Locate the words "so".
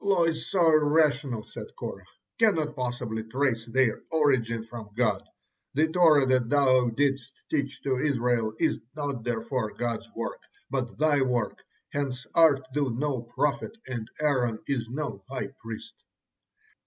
0.49-0.65